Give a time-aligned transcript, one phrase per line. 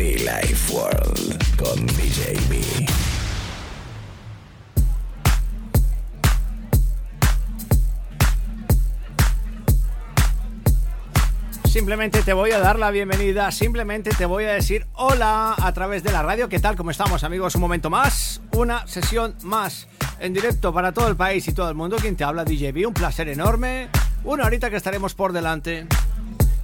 [0.00, 2.86] Life World con DJ B.
[11.64, 16.02] Simplemente te voy a dar la bienvenida, simplemente te voy a decir hola a través
[16.02, 16.48] de la radio.
[16.48, 16.76] ¿Qué tal?
[16.76, 17.54] ¿Cómo estamos amigos?
[17.56, 19.86] Un momento más, una sesión más
[20.18, 21.98] en directo para todo el país y todo el mundo.
[21.98, 23.90] Quien te habla DJB, un placer enorme.
[24.24, 25.86] Una horita que estaremos por delante.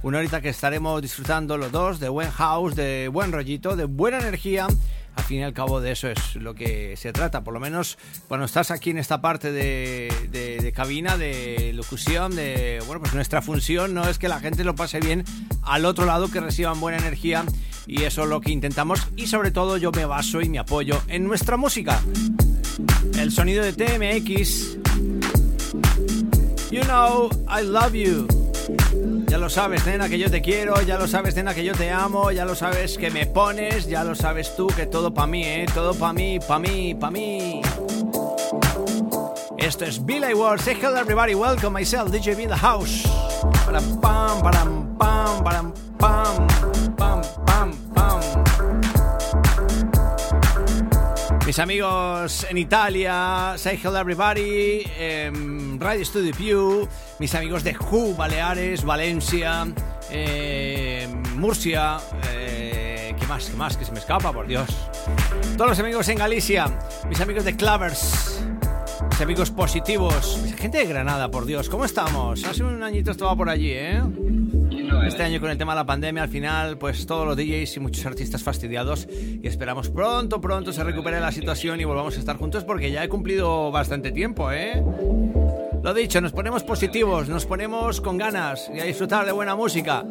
[0.03, 4.19] Una horita que estaremos disfrutando los dos de buen house, de buen rollito, de buena
[4.19, 4.67] energía.
[5.15, 7.97] Al fin y al cabo de eso es lo que se trata, por lo menos
[8.27, 12.83] cuando estás aquí en esta parte de, de- cabina, de locución, de...
[12.85, 15.25] Bueno, pues nuestra función no es que la gente lo pase bien
[15.63, 17.43] al otro lado, que reciban buena energía
[17.87, 21.01] y eso es lo que intentamos y sobre todo yo me baso y me apoyo
[21.07, 21.99] en nuestra música.
[23.17, 24.77] El sonido de TMX.
[26.69, 28.27] You know, I love you.
[29.47, 32.31] Lo sabes, nena, que yo te quiero, ya lo sabes, nena, que yo te amo,
[32.33, 35.65] ya lo sabes que me pones, ya lo sabes tú que todo pa' mí, ¿eh?
[35.73, 37.61] Todo pa' mí, pa' mí, pa' mí.
[39.57, 40.59] Esto es Billy World.
[40.59, 43.07] Say hello everybody, welcome myself, DJ B the house.
[51.47, 58.15] Mis amigos en Italia, Say Hello Everybody, em, Radio Studio Pew, mis amigos de Who,
[58.17, 59.65] Baleares, Valencia,
[60.09, 61.99] em, Murcia,
[62.33, 63.49] eh, ¿qué más?
[63.49, 63.77] ¿Qué más?
[63.77, 64.67] Que se me escapa, por Dios.
[65.55, 66.67] Todos los amigos en Galicia,
[67.07, 68.45] mis amigos de Clavers,
[69.09, 72.43] mis amigos positivos, gente de Granada, por Dios, ¿cómo estamos?
[72.43, 74.03] Hace un añito estaba por allí, ¿eh?
[75.05, 77.79] Este año con el tema de la pandemia, al final, pues todos los DJs y
[77.79, 82.37] muchos artistas fastidiados y esperamos pronto, pronto se recupere la situación y volvamos a estar
[82.37, 84.83] juntos porque ya he cumplido bastante tiempo, ¿eh?
[85.83, 90.03] Lo dicho, nos ponemos positivos, nos ponemos con ganas y a disfrutar de buena música.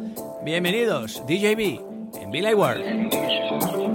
[0.43, 1.81] Bienvenidos, DJB,
[2.21, 3.86] en Billy World.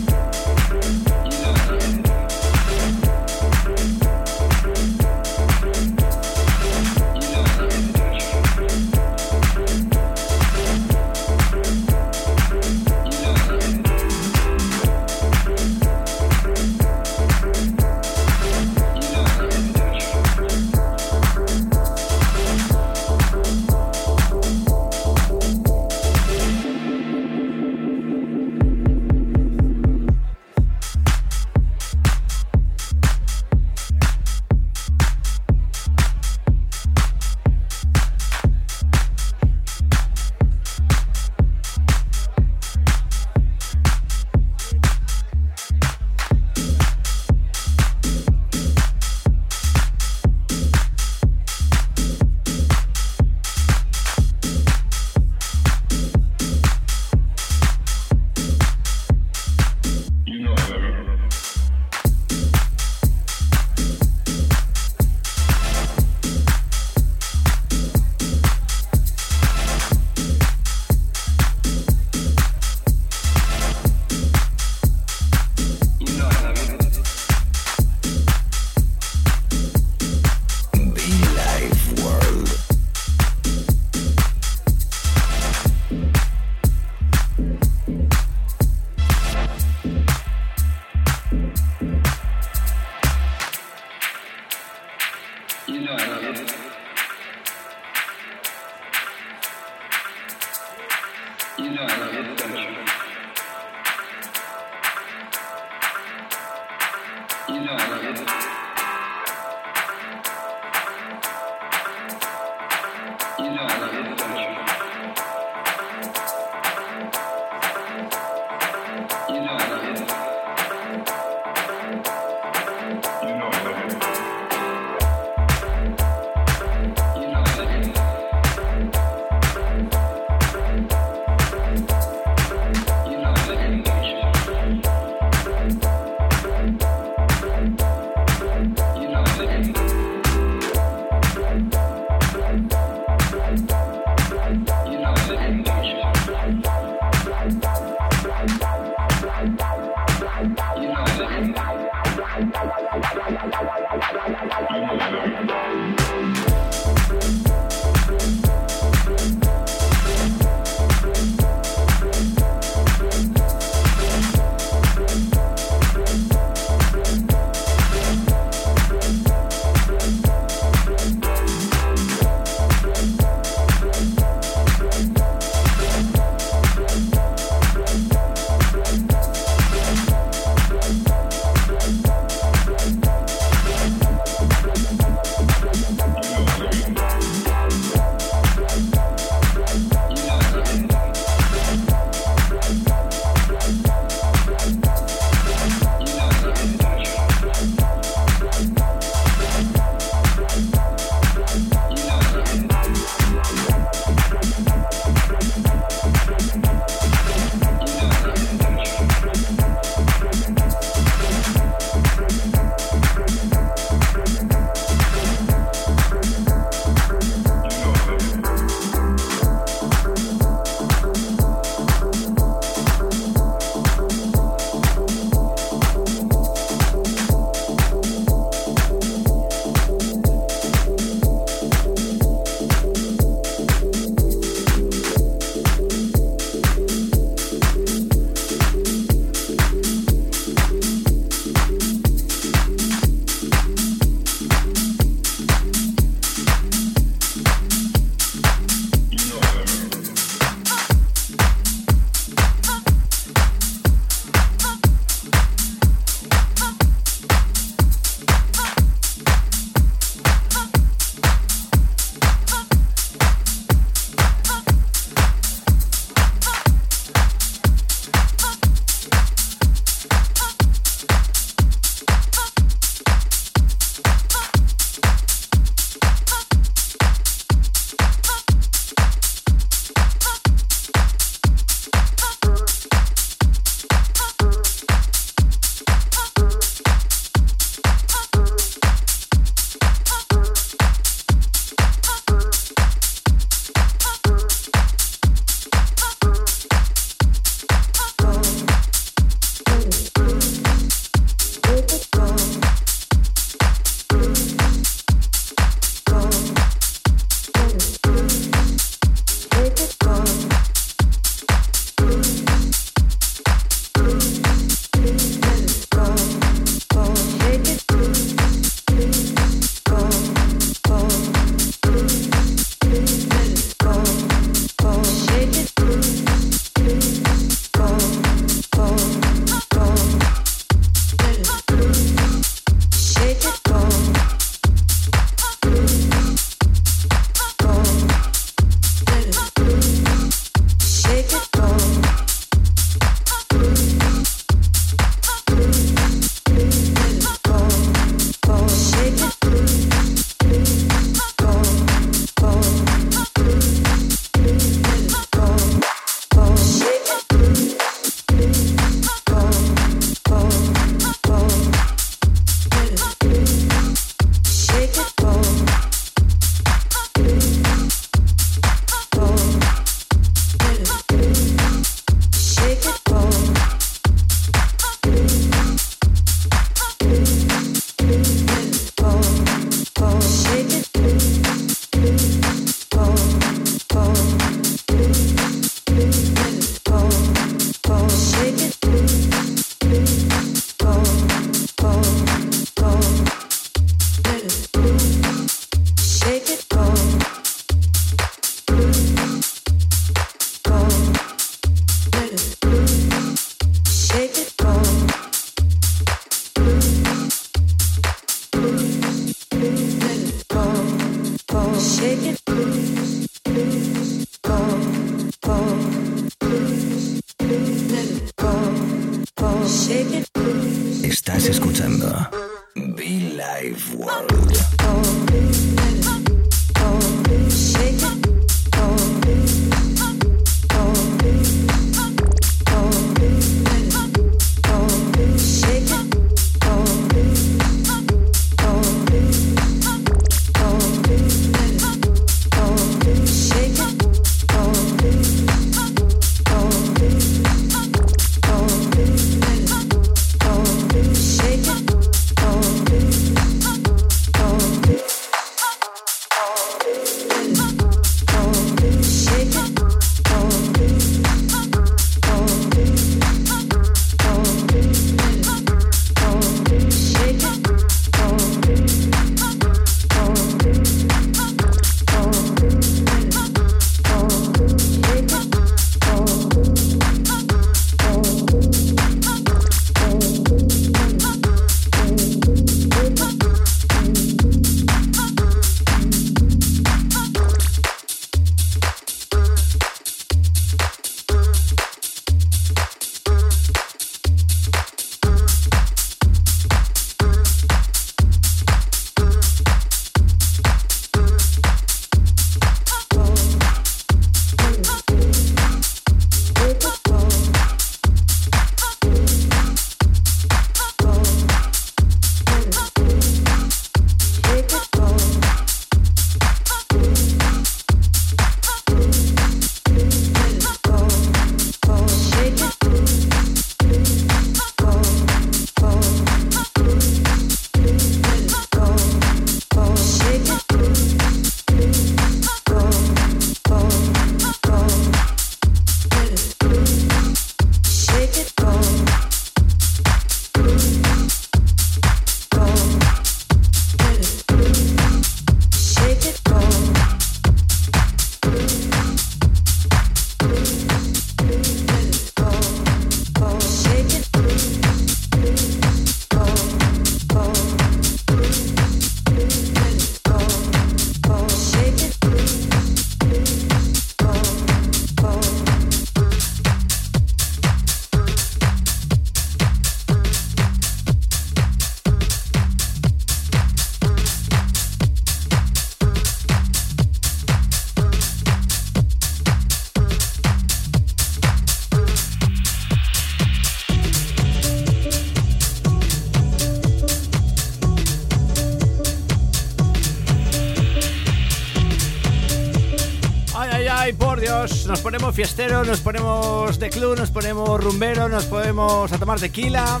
[594.86, 600.00] Nos ponemos fiestero, nos ponemos de club, nos ponemos rumbero, nos ponemos a tomar tequila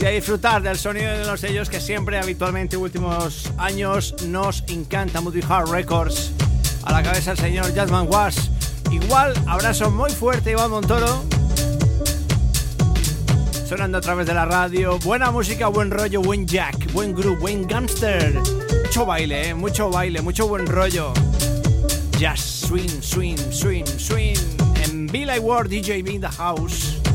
[0.00, 5.20] y a disfrutar del sonido de los sellos que siempre, habitualmente, últimos años nos encanta.
[5.20, 6.32] Moody Hard Records,
[6.84, 8.38] a la cabeza el señor Jasmine Wash.
[8.90, 11.22] Igual, abrazo muy fuerte, Iván Montoro.
[13.68, 14.98] Sonando a través de la radio.
[15.00, 18.34] Buena música, buen rollo, buen jack, buen groove, buen gangster.
[18.84, 21.12] Mucho baile, eh, mucho baile, mucho buen rollo.
[22.18, 24.36] Jazz swing, swing, swing, swing.
[24.76, 27.05] And Be Like Ward DJ in the house.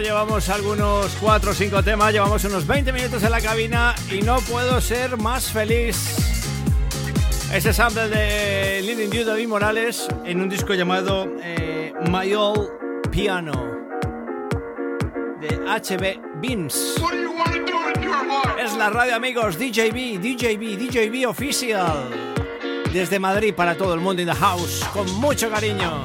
[0.00, 4.38] Llevamos algunos 4 o 5 temas, llevamos unos 20 minutos en la cabina y no
[4.40, 6.16] puedo ser más feliz.
[7.52, 13.52] Ese sample de Living You David Morales en un disco llamado eh, My Old Piano
[15.40, 16.96] de HB Beams.
[18.62, 22.08] Es la radio amigos DJB, DJB, DJB Official.
[22.92, 26.02] Desde Madrid para todo el mundo in the house, con mucho cariño.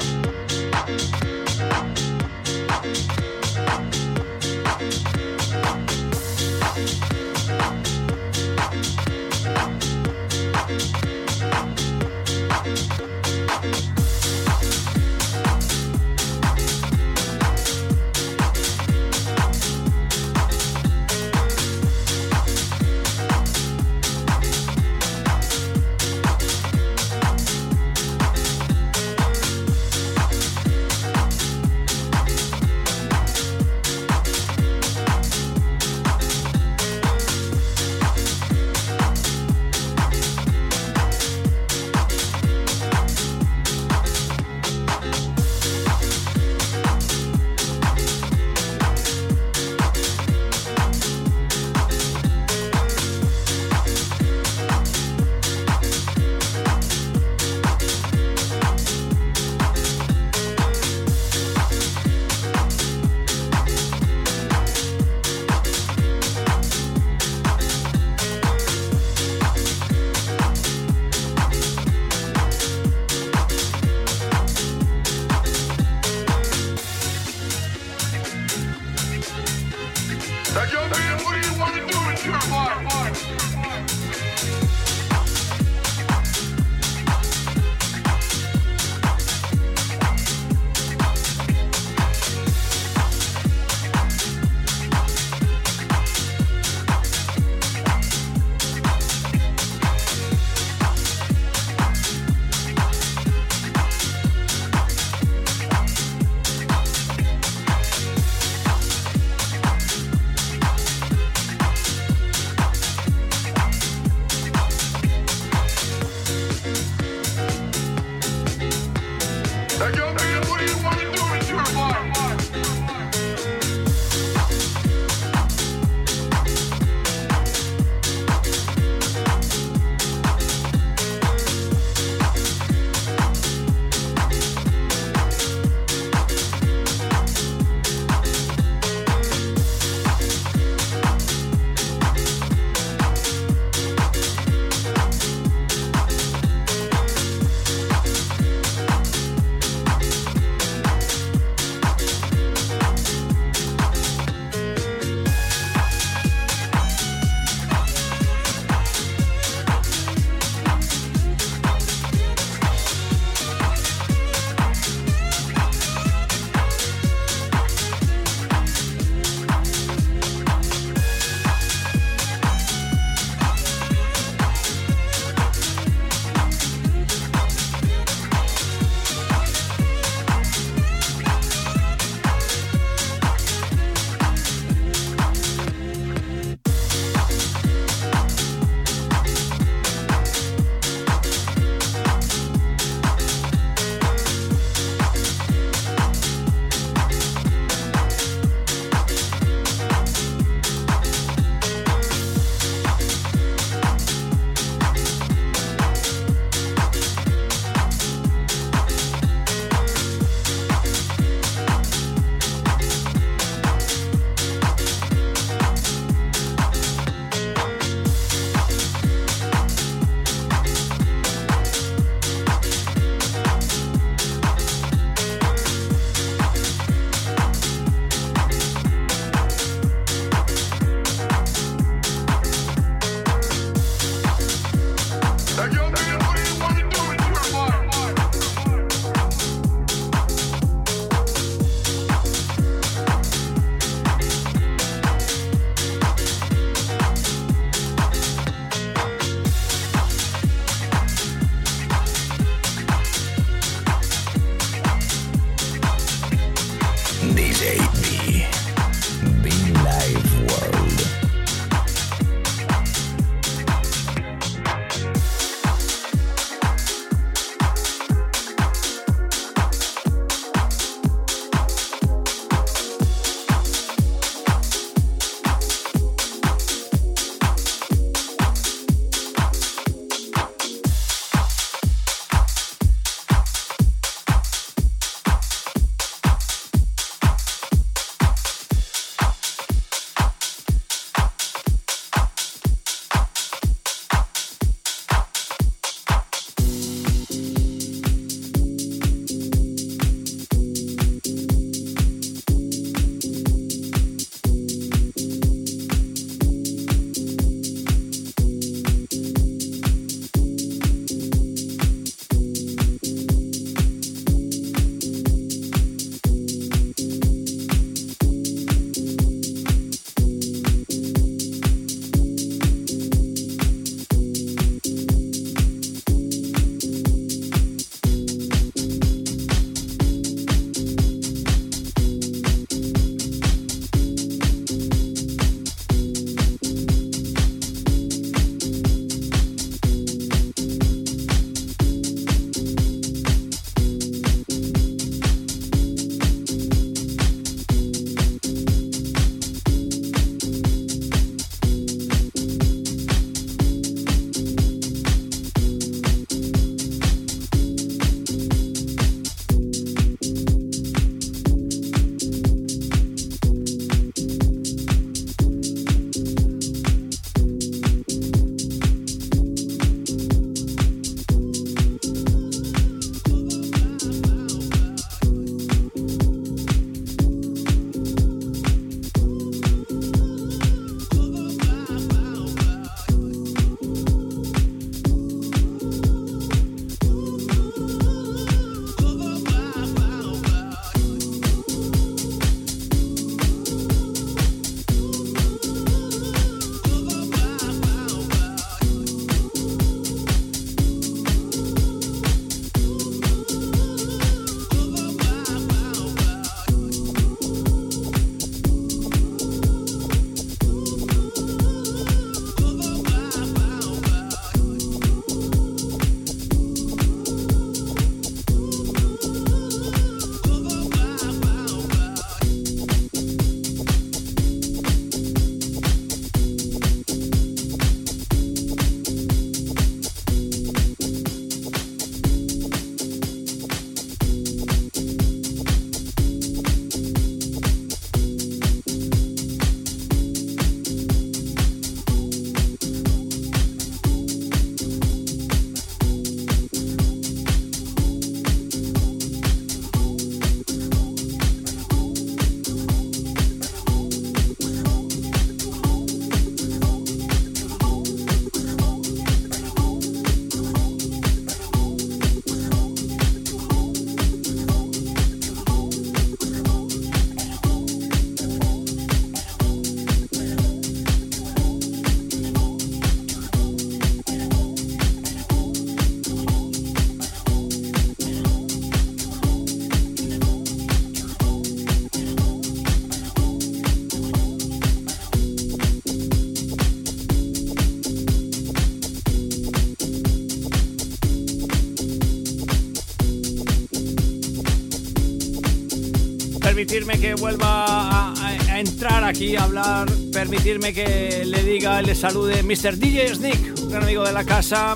[496.85, 502.97] Permitirme que vuelva a, entrar aquí a hablar, permitirme que le diga le salude Mr.
[502.97, 504.95] DJ Sneak, un gran amigo de la casa,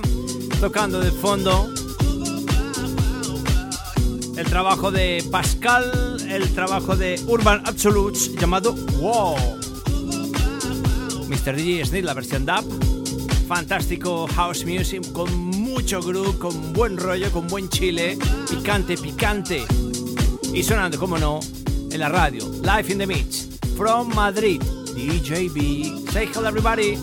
[0.60, 1.68] tocando de fondo.
[4.38, 9.36] El trabajo de Pascal, el trabajo de Urban Absolutes llamado Wow.
[11.28, 11.56] Mr.
[11.56, 12.66] DJ Sneak, la versión DAP.
[13.48, 18.16] Fantástico house music con mucho groove, con buen rollo, con buen chile,
[18.48, 19.66] picante, picante
[20.54, 21.40] y sonando, como no,
[21.92, 22.46] en la radio.
[22.64, 23.48] Live in the Mix.
[23.76, 24.62] From Madrid.
[24.62, 26.10] DJB.
[26.12, 26.98] Say hello, everybody.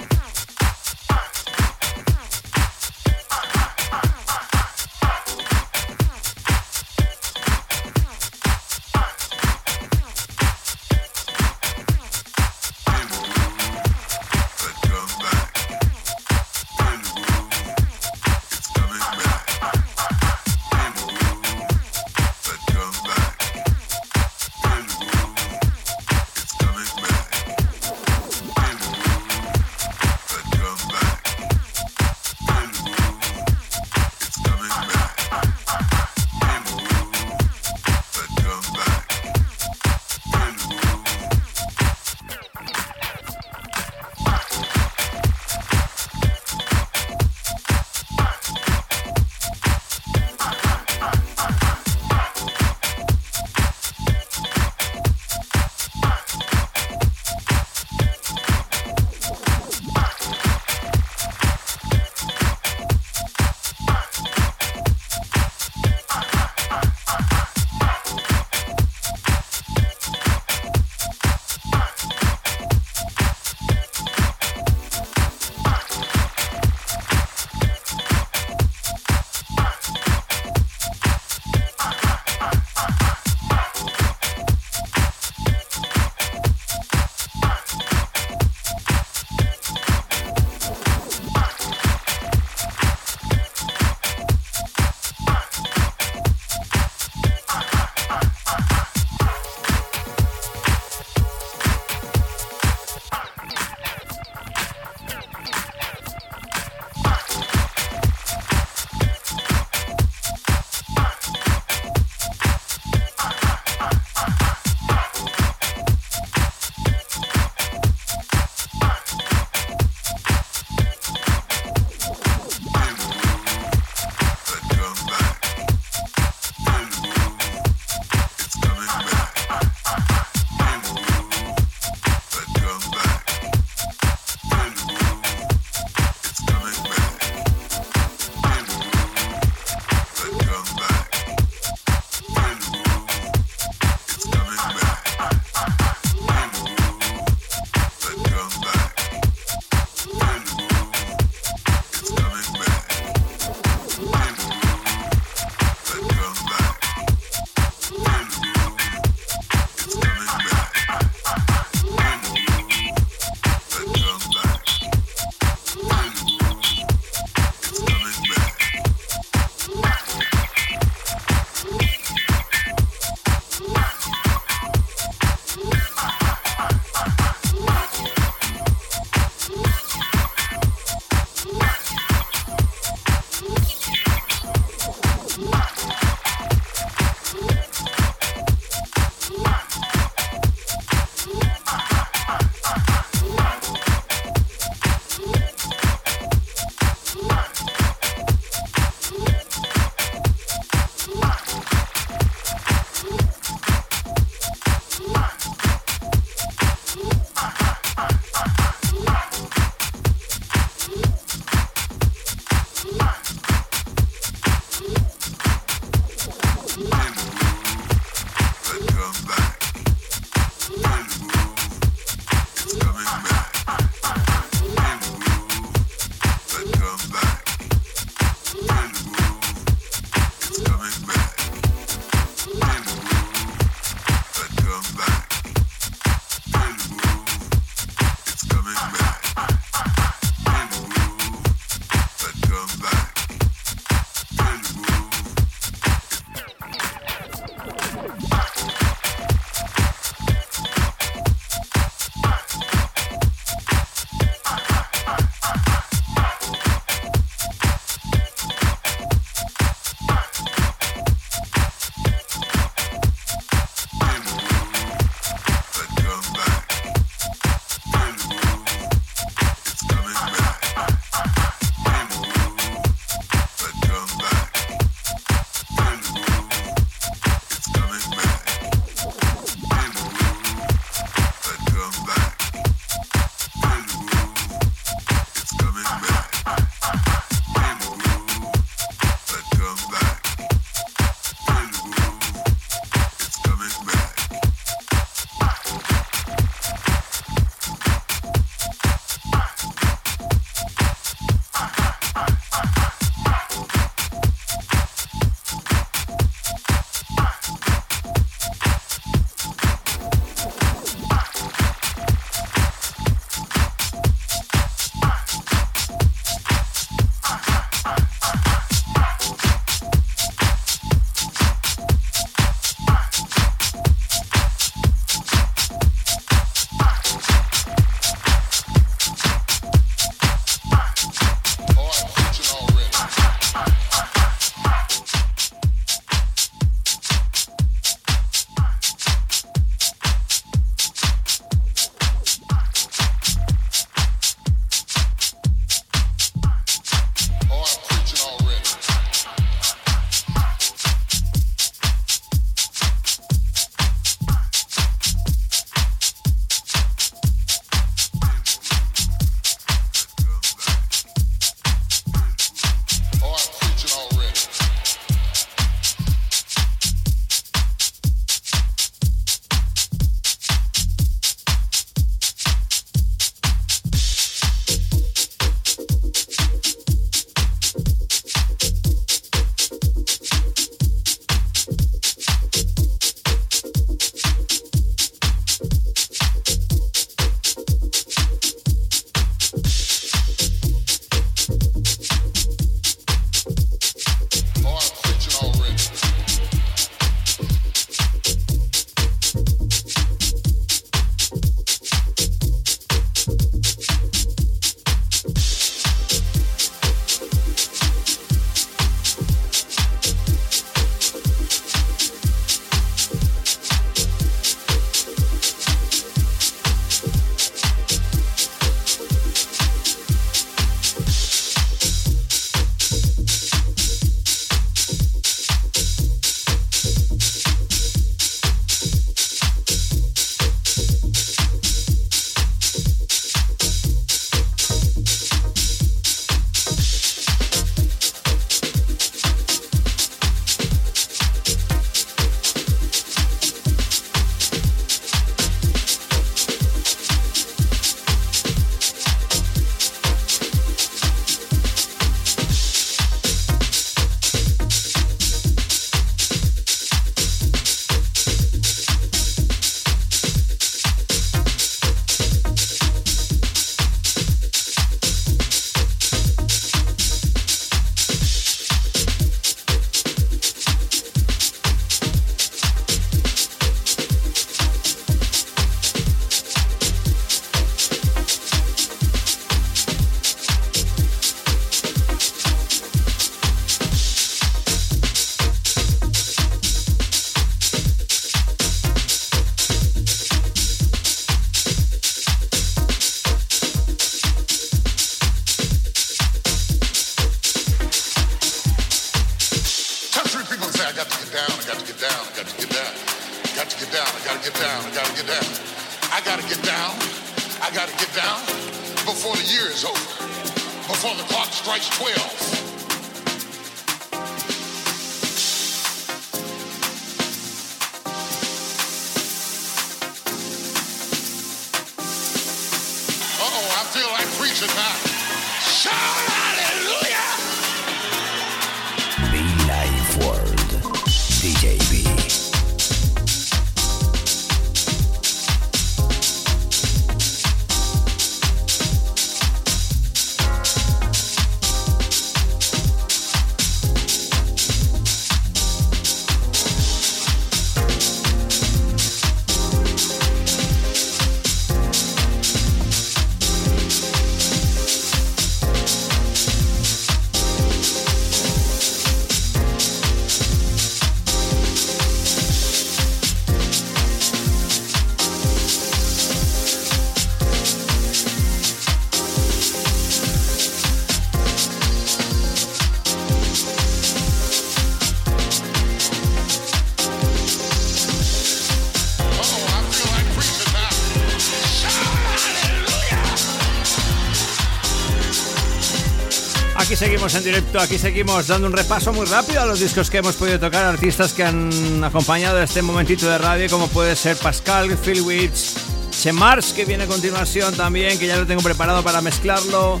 [587.22, 590.58] En directo, aquí seguimos dando un repaso muy rápido a los discos que hemos podido
[590.58, 595.76] tocar, artistas que han acompañado este momentito de radio, como puede ser Pascal, Phil Witch,
[596.10, 600.00] Chemars, que viene a continuación también, que ya lo tengo preparado para mezclarlo,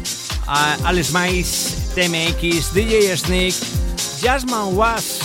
[0.84, 3.54] Alice Mice, TMX, DJ Sneak,
[4.20, 5.20] Jasmine Was,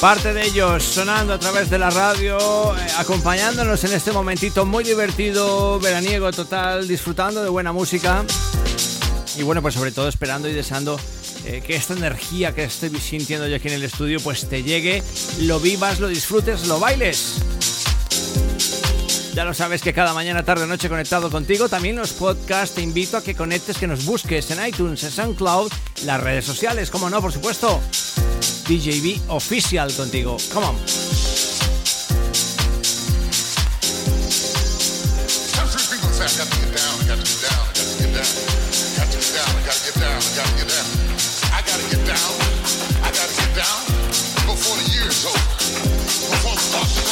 [0.00, 2.38] Parte de ellos sonando a través de la radio,
[2.76, 8.24] eh, acompañándonos en este momentito muy divertido, veraniego total, disfrutando de buena música.
[9.36, 11.00] Y bueno, pues sobre todo esperando y deseando
[11.46, 15.02] eh, que esta energía que estoy sintiendo yo aquí en el estudio pues te llegue,
[15.40, 17.34] lo vivas, lo disfrutes, lo bailes.
[19.34, 21.68] Ya lo sabes que cada mañana, tarde, noche conectado contigo.
[21.68, 25.72] También los podcasts te invito a que conectes, que nos busques en iTunes, en SoundCloud,
[26.04, 27.80] las redes sociales, como no, por supuesto.
[28.68, 30.36] DJB Official contigo.
[30.52, 30.76] Come on.
[46.70, 47.07] the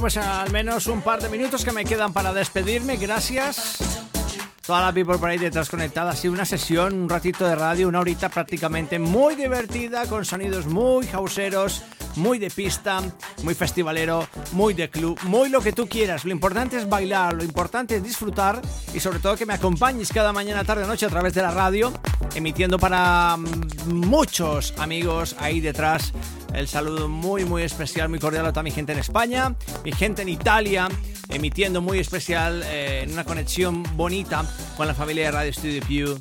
[0.00, 2.96] Pues al menos un par de minutos que me quedan para despedirme.
[2.96, 3.78] Gracias.
[4.66, 6.12] Toda la people por ahí detrás conectada.
[6.12, 10.66] Ha sido una sesión, un ratito de radio, una horita prácticamente muy divertida, con sonidos
[10.66, 11.82] muy hauseros,
[12.16, 13.02] muy de pista,
[13.42, 16.24] muy festivalero, muy de club, muy lo que tú quieras.
[16.24, 18.62] Lo importante es bailar, lo importante es disfrutar
[18.94, 21.50] y sobre todo que me acompañes cada mañana, tarde o noche a través de la
[21.50, 21.92] radio,
[22.34, 26.14] emitiendo para mm, muchos amigos ahí detrás.
[26.54, 30.22] El saludo muy muy especial, muy cordial a toda mi gente en España, mi gente
[30.22, 30.88] en Italia,
[31.28, 34.44] emitiendo muy especial eh, en una conexión bonita
[34.76, 36.18] con la familia de Radio Studio Pew.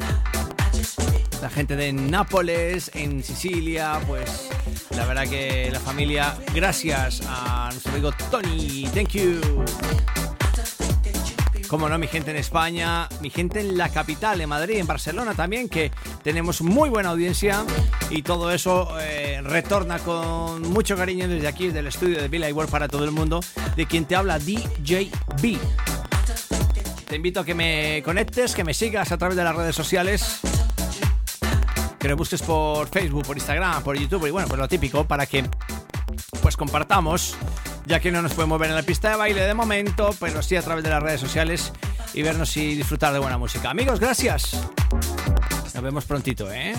[1.41, 4.49] La gente de Nápoles, en Sicilia, pues
[4.95, 9.39] la verdad que la familia, gracias a nuestro amigo Tony, thank you.
[11.69, 15.35] Como no, mi gente en España, mi gente en la capital, en Madrid, en Barcelona
[15.35, 15.91] también, que
[16.23, 17.63] tenemos muy buena audiencia
[18.09, 22.51] y todo eso eh, retorna con mucho cariño desde aquí, desde el estudio de Villa
[22.51, 23.39] World para todo el mundo,
[23.75, 25.11] de quien te habla DJ
[25.43, 25.59] B.
[27.07, 30.41] Te invito a que me conectes, que me sigas a través de las redes sociales
[31.99, 35.27] que lo busques por Facebook, por Instagram, por YouTube y bueno, pues lo típico para
[35.27, 35.43] que
[36.41, 37.35] pues compartamos,
[37.89, 40.55] ya que no nos podemos ver en la pista de baile de momento, pero sí
[40.55, 41.73] a través de las redes sociales
[42.13, 43.71] y vernos y disfrutar de buena música.
[43.71, 44.61] Amigos, gracias.
[45.73, 46.75] Nos vemos prontito, ¿eh?